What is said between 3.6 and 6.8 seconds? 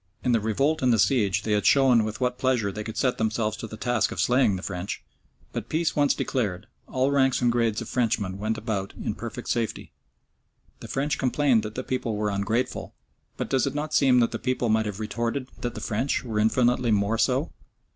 the task of slaying the French, but peace once declared